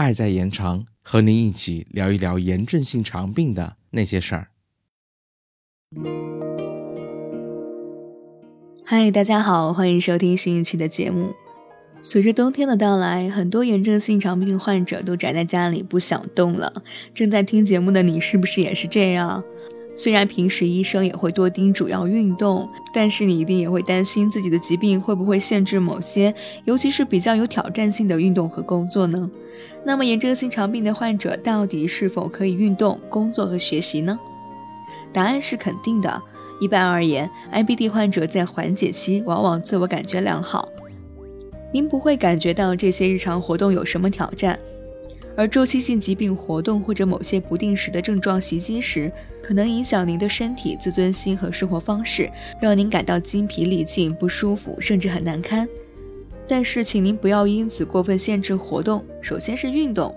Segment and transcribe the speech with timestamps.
[0.00, 4.48] 爱在延长，和您一起聊一聊炎症性肠病的那些事儿。
[8.82, 11.34] 嗨，大家好，欢迎收听新一期的节目。
[12.00, 16.82] 随着冬天的到来，很多炎症性肠病患者都宅在家里不想动了。
[17.12, 19.44] 正在听节目的你，是不是也是这样？
[19.94, 29.30] 虽然平时医生也会多叮嘱要运动，但是你一定也会担心自己的疾病会不会限制某些，尤其是比较有挑战性的运动和工作呢？
[29.84, 34.18] 那么炎症性肠病的患者到底是否可以运动、工作和学习呢？
[35.12, 36.22] 答案是肯定的。
[36.60, 40.68] 一般而言，IBD 患者在缓解期往往自我感觉良好，
[41.72, 44.58] 您不会感觉到这些日常活动有什么挑战。
[45.36, 49.10] 而周期性疾病活动或者某些不定时的症状袭击时，
[49.42, 55.66] 可能影响您的身体自尊心和生活方式，让您感到精疲力尽、不舒服，甚至很难堪。
[56.50, 59.04] 但是，请您不要因此过分限制活动。
[59.22, 60.12] 首先是运动，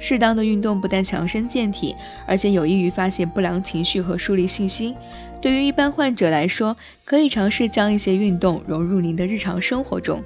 [0.00, 1.94] 适当的运动不但强身健体，
[2.26, 4.96] 而且有益于发泄不良情绪和树立信心。
[5.40, 10.20] 对于一般患者来说，可以尝试将一些运动融入您的日常生活中，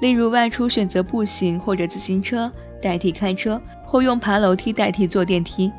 [0.00, 2.50] 例如外出选择步行或者自行车。
[2.82, 5.72] 代替开车，或用爬楼梯代替坐电梯。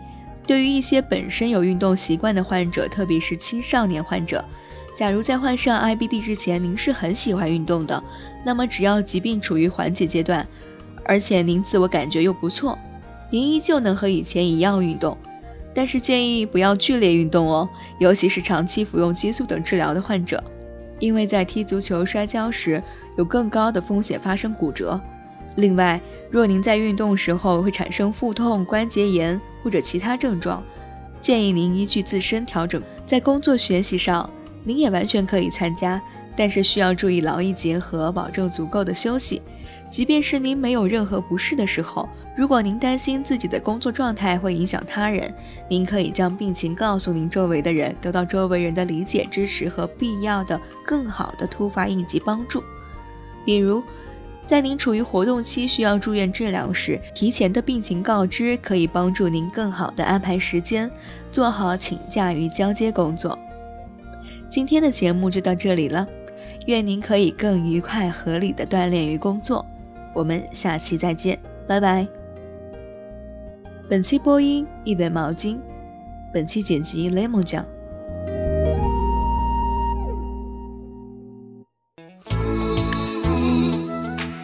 [0.45, 4.43] 对于一些本身有运动习惯的患者，特别是青少年患者，
[4.99, 8.03] 假如在患上 IBD 之前您是很喜欢运动的，
[8.43, 10.45] 那么只要疾病处于缓解阶段，
[11.05, 12.77] 而且您自我感觉又不错，
[13.31, 15.17] 您依旧能和以前一样运动。
[15.73, 20.43] 但是建议不要剧烈运动哦，尤其是长期服用激素等治疗的患者，
[20.99, 22.83] 因为在踢足球、摔跤时
[23.17, 24.99] 有更高的风险发生骨折。
[25.55, 30.61] 另外，若您在运动时候会产生腹痛、关节炎或者其他症状，
[31.21, 32.83] 建议您依据自身调整。
[33.05, 34.29] 在工作学习上，
[34.63, 36.01] 您也完全可以参加，
[36.35, 39.41] 但是需要注意劳逸结合，保证足够的休息。
[39.89, 42.07] 即便是您没有任何不适的时候，
[42.37, 45.33] 如果您担心自己的工作状态会影响他人，
[45.67, 52.63] 您可以将病情告诉您周围的人，得到周围人的理解、支持和必要的更好的突发应急帮助，
[53.45, 53.81] 比如。
[54.45, 60.89] 在您处于活动期需要住院治疗时，提前的病情告知可以帮助您更好的安排时间，
[61.31, 63.37] 做好请假与交接工作。
[64.49, 66.07] 今天的节目就到这里了，
[66.65, 69.63] 愿您可以更愉快合理的锻炼与工作。
[70.13, 71.37] 我们下期再见，
[71.67, 72.07] 拜拜。
[73.87, 75.59] 本期播音一本毛巾，
[76.33, 77.63] 本期剪辑 Lemon 酱。